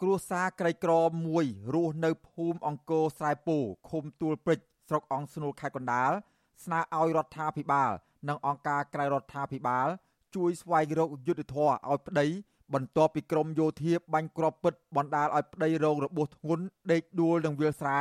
[0.00, 0.92] គ្រួសារក្រីក្រ
[1.26, 3.58] មួយរស់នៅភូមិអង្គរស្រែពោ
[3.90, 6.12] ឃុំទួលព្រិចស្រុកអង្គស្នួលខេត្តកណ្ដាល
[6.64, 7.90] ស្នើឲ្យរដ្ឋាភិបាល
[8.28, 9.88] និងអង្គការក្រៅរដ្ឋាភិបាល
[10.34, 12.26] ជួយស្វែងរកយុទ្ធធរឲ្យប្តី
[12.74, 18.00] បន្ទាប់ពីក្រមយោធាបាញ់គ្រាប់ពិតបណ្ដាលឲ្យប្តីរងរបួសធ្ងន់ដេកដួលនឹងវាលស្រែ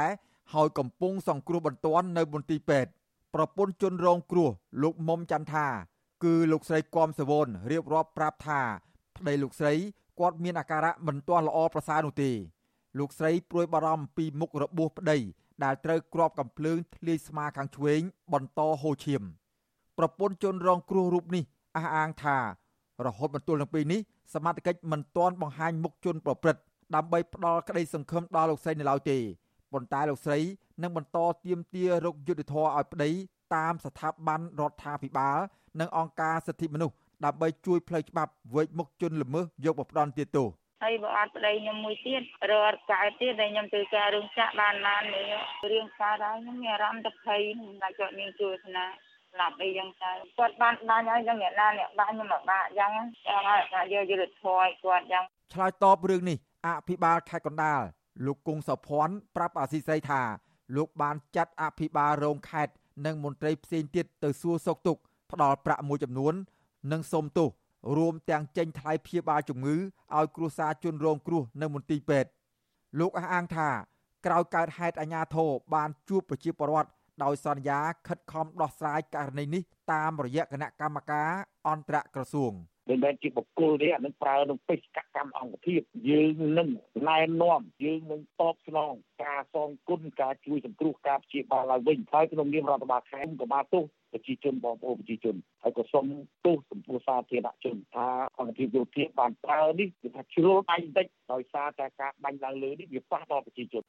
[0.54, 2.92] ហើយកំពុងសង្គ្រោះបន្ទាន់នៅមន្ទីរពេទ្យ
[3.36, 4.50] ប្រពន្ធជនរងគ្រោះ
[4.84, 5.68] លោកមុំចន្ទថា
[6.24, 8.62] គឺលោកស្រីគំសវនរៀបរាប់ប្រាប់ថា
[9.18, 9.74] ប្តីលោកស្រី
[10.20, 12.32] គាត់មានអាការៈមិនទាន់ល្អប្រសើរនោះទេ
[13.00, 15.18] លោកស្រីព្រួយបារម្ភពីមុខរបួសប្តី
[15.64, 18.02] ដែលត្រូវគ្របកំភ្លើងធ្លាយស្មាខាងឆ្វេង
[18.34, 19.24] បន្តហូរឈាម
[19.98, 21.44] ប្រពន្ធជនរងគ្រោះរូបនេះ
[21.76, 22.38] អះអាងថា
[23.06, 24.02] រហូតមកទល់នឹងពេលនេះ
[24.34, 26.62] សមត្ថកិច្ចមិនទាន់បង្ហាញមុខជនប្រព្រឹត្ត
[26.96, 29.18] ដើម្បីផ្ដល់ក្តីសង្ឃឹមដល់លោកស្រីនៅឡើយទេ
[29.72, 30.40] ប៉ុន្តែលោកស្រី
[30.82, 33.12] នឹងបន្តទៀមទារកយុទ្ធធរឲ្យប្តី
[33.56, 35.38] តាមស្ថាប័នរដ្ឋាភិបាល
[35.80, 40.50] និងអង្គការសិទ្ធិមនុស្ស ដើម្បីជួយផ្លូវច្បាប់វេកមុខជនល្មើសយកមកផ្ដន់ទោស
[40.84, 45.26] ហើយបើអត់ប្តីខ្ញុំមួយទៀតរអត់កើតទៀតតែខ្ញុំធ្វើការរឿងចាក់បានបាននេះ
[45.72, 47.42] រឿងកើតហើយខ្ញុំមានអារម្មណ៍ទៅភ័យ
[47.82, 48.86] តែគាត់មានជួយស្នា
[49.34, 52.92] ស្លាប់អីចឹងទៅគាត់បានបានហើយចឹងអ្នកណាអ្នកបានខ្ញុំមកបាក់ចឹង
[53.28, 57.82] ចាំឲ្យថាយកយុទ្ធធម៌ឲ្យគាត់ចឹងឆ្លើយតបរឿងនេះអភិបាលខេត្តកណ្ដាល
[58.26, 60.22] លោកគង់សុភ័ណ្ឌប្រាប់អាស៊ីសេរីថា
[60.76, 62.74] លោកបានចាត់អភិបាលរងខេត្ត
[63.06, 66.34] និងមន្ត្រីផ្សេងទៀតទៅសួរសុខទុក្ខផ្ដល់ប្រាក់មួយចំនួន
[66.92, 67.50] និងសុំទោស
[67.98, 72.30] រួមទាំងចេញថ្លៃព្យាបាលជំងឺឲ្យគ្រួសារជនរងគ្រោះនៅមន្ទីរពេទ្យ
[73.00, 73.70] លោកអះអាងថា
[74.26, 76.90] ក្រោយកើតហេតុអាញាធរបានជួបប្រជាពលរដ្ឋ
[77.24, 81.32] ដោយសន្យាខិតខំដោះស្រាយករណីនេះតាមរយៈគណៈកម្មការ
[81.68, 82.54] អន្តរក្រសួង
[82.90, 86.70] មិនមែនជាបុគ្គលទេអានឹងប្រើនឹងបេសកកម្មអង្គភាពយើងនឹង
[87.10, 88.92] ណែនាំយើងនឹងតបស្នង
[89.24, 96.06] ការសងគុណការជួយសង្គ្រោះការព្យាបាលឡើងវិញហើយក្នុងនាមរដ្ឋបាលខេត្តក៏បានទោសប្រជាជនបងប្អូនប្រជាជនហើយក៏សូម
[96.46, 98.08] ទោសចំពោះសាធារណជនថា
[98.40, 103.84] អង្គភាពយោធាបានប្រើនេះគឺថាជ្រុលបាញ់បន្តិចដោយសារតែការបាញ់ឡើងលើនេះវាប៉ះដល់ប្រជាជន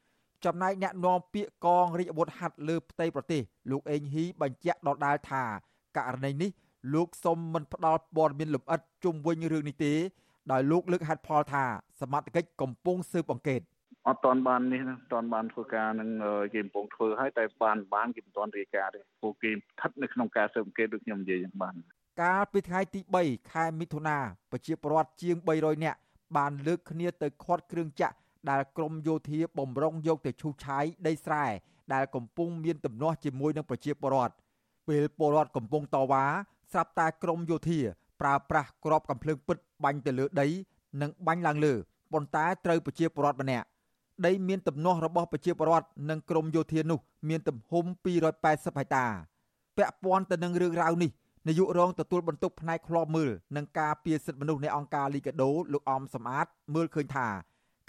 [0.45, 5.43] ចំណែកអ្នកនាំពាក្យកងរាជអាវុធហត្ថលើផ្ទៃប្រទេសលោកអេងហ៊ីបញ្ជាក់ដដាលថា
[5.97, 6.51] ករណីនេះ
[6.93, 9.93] លោកសុំមិនផ្ដល់ព័ត៌មានលម្អិតជុំវិញរឿងនេះទេ
[10.51, 11.63] ដោយលោកលើកហេតុផលថា
[12.01, 13.61] សមត្ថកិច្ចកំពុងស៊ើបអង្កេត
[14.07, 14.81] អត់តាន់បាននេះ
[15.13, 16.09] តាន់បានធ្វើការនឹង
[16.53, 21.75] គេកំពុងធ្វើហើយតែបានបានគេមិនតាន់រាយការណ៍ទេពួកគេស្ថិតនៅក្នុងការស៊ើបអង្កេតដូចខ្ញុំនិយាយយ៉ាងបាន
[22.21, 24.17] កាលពីថ្ងៃទី3ខែមិថុនា
[24.51, 25.99] ប្រជាពលរដ្ឋជាង300នាក់
[26.37, 28.15] បានលើកគ្នាទៅខាត់គ្រឿងចាក់
[28.49, 31.45] ដែលក្រមយោធាបំរុងយកទៅឈូសឆាយដីស្រែ
[31.93, 34.33] ដែលកំពុងមានទំនាស់ជាមួយនឹងប្រជាពលរដ្ឋ
[34.87, 36.25] ពេលពលរដ្ឋកំពុងតវ៉ា
[36.71, 37.79] ស្រាប់តែក្រមយោធា
[38.21, 40.47] ប្រើប្រាស់ក្របកំភ្លើងពិតបាញ់ទៅលើដី
[41.01, 41.73] និងបាញ់ឡើងលើ
[42.13, 43.67] ប៉ុន្តែត្រូវប្រជាពលរដ្ឋម្នាក់
[44.25, 47.85] ដីមានទំនាស់របស់ប្រជាពលរដ្ឋនិងក្រមយោធានោះ មានទំហំ
[48.33, 49.05] 280ហិកតា
[49.77, 51.11] ពាក់ព័ន្ធទៅនឹងរឿងរ៉ាវនេះ
[51.47, 57.27] នាយករងទទួលបន្ទុកផ្នែកឃ្លាំមើលនិងការពារសិទ្ធិមនុស្សនៃអង្គការលីកាដូលោកអំសំអាតមើលឃើញថា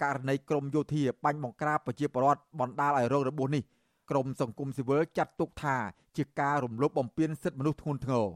[0.03, 3.63] ករណីក្រមយោធាបាញ់បង្ក្រាបប្រជាពលរដ្ឋបណ្ដាលឲ្យរងរបួសនេះ
[4.09, 5.75] ក្រមសង្គមស៊ីវិលចាត់ទុកថា
[6.17, 8.27] ជាការរំលោភបំពានសិទ្ធិមនុស្សធ្ងន់ធ្ងរ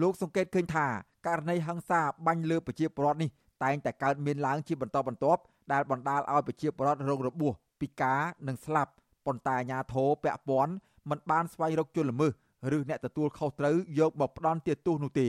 [0.00, 0.86] លោកសង្កេតឃើញថា
[1.26, 3.30] ករណីហិង្សាបាញ់លើប្រជាពលរដ្ឋនេះ
[3.62, 5.40] តែងតែកើតមានឡើងជាបន្តបន្ទាប់
[5.72, 8.92] ដែលបណ្ដាលឲ្យប្រជាពលរដ្ឋរងរបួសពិការនិងស្លាប់
[9.26, 10.72] ប៉ុន្តែអាជ្ញាធរពាក់ព័ន្ធ
[11.10, 12.32] មិនបានស្វែងរកជនល្មើស
[12.76, 15.28] ឬអ្នកទទួលខុសត្រូវយកមកផ្ដន់ទោសនោះទេ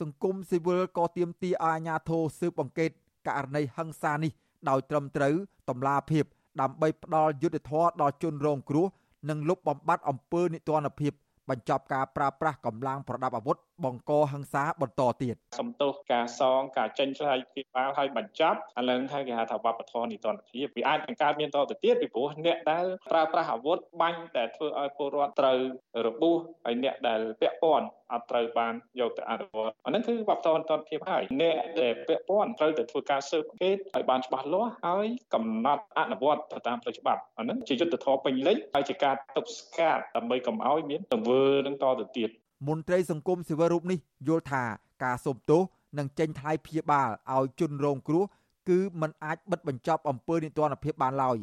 [0.00, 2.90] សង្គមស៊ីវិលក៏ទាមទារឲ្យអាជ្ញាធរស៊ើបអង្កេត
[3.28, 4.32] ករណីហិង្សានេះ
[4.68, 5.34] ដោយត្រឹមត្រូវ
[5.70, 6.24] តម្លាភាព
[6.60, 8.86] ដើម្បីផ្ដល់យុត្តិធម៌ដល់ជនរងគ្រោះ
[9.28, 11.12] និងលុបបំបាត់អំពើនិទានភាព
[11.50, 25.58] បញ្ចប់ការប្រើប្រាស់កម្លាំងប្រដាប់អាវុធ បង្កហិង្សាបន្តទៀតសំទោសការសងការចេញឆ្លើយពីបាលឲ្យបញ្ចប់ឥឡូវថាគេហៅថាវប្បធម៌នីតិរដ្ឋភាពវាអាចនឹងកើតមានតទៅទៀតពីព្រោះអ្នកដែលប្រើប្រាស់អាវុធបាញ់តែធ្វើឲ្យពលរដ្ឋត្រូវ
[26.06, 42.30] របួសហើយអ្នកដែលពាក់ព័ន្ធអត់ត្រូវបានយកទៅអនុវត្តអានឹងគឺវប្បធម៌តនភាពហើយអ្នកដែលពាក់ព័ន្ធត្រូវតែធ្វើការស៊ើបអង្កេតឲ្យបានច្បាស់លាស់ហើយកំណត់អនុវត្តទៅតាមផ្លូវច្បាប់អានឹងជាយុទ្ធធម៌ពេញលេញហើយជាការទប់ស្កាត់ដើម្បីកុំឲ្យមានទង្វើនឹងតទៅទៀត
[42.68, 44.62] មន្ត្រីសង្គមស៊ីវិលរូបនេះយល់ថា
[45.04, 45.62] ការសូមទោស
[45.98, 48.24] និងចេញថ្លៃព្យាបាលឲ្យជនរងគ្រោះ
[48.68, 51.38] គឺมันអាចបិទបញ្ចប់អំពើនិទានភាពបានឡើយ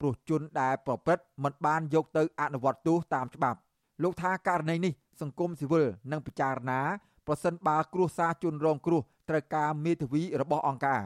[0.00, 3.58] ព្រោះជនដែលប្រព្រឹត្តមិនបានយកទៅអនុវត្តទោសតាមច្បាប់
[4.02, 6.80] លោកថាករណីនេះសង្គមស៊ីវិលនឹងពិចារណា
[7.26, 11.02] ប្រសិនបើគ្រួសារជនរងគ្រោះត្រូវការមេធាវីរបស់អង្គការ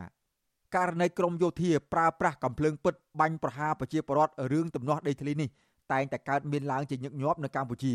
[0.77, 5.49] ករណីក្រមយោធាប្រើប្រាស់កំភ្លើងពិតបាញ់ប្រហារប្រជាពលរដ្ឋរឿងទំនាស់ដីធ្លីនេះ
[5.93, 7.95] តែងតែកើតមានឡើងជាញឹកញាប់នៅកម្ពុជា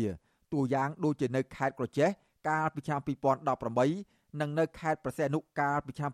[0.54, 2.08] តួយ៉ាងដូចជានៅខេត្តក្រចេះ
[2.48, 3.00] កាលពីឆ្នាំ
[3.70, 6.10] 2018និងនៅខេត្តប្រសេនុកាលពីឆ្នាំ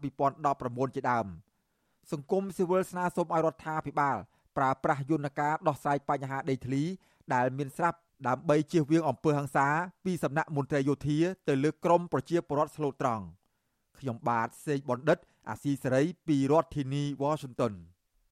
[0.46, 1.26] 2019ជាដើម
[2.12, 4.16] សង្គមស៊ីវិលស្នើសុំឲ្យរដ្ឋាភិបាល
[4.56, 6.82] ប្រើប្រាស់យន្តការដោះស្រាយបញ្ហាដីធ្លី
[7.34, 7.98] ដែលមានស្រាប់
[8.28, 9.66] ដើម្បីជៀសវាងអំពើហិង្សា
[10.04, 13.24] ពីសំណាក់មន្ត្រីយោធាទៅលើក្រមប្រជាពលរដ្ឋស្លូតត្រង់
[13.98, 17.72] ខ្ញុំបាទសេកបណ្ឌិត អាស៊ីសេរីពីរដ្ឋធានី Washington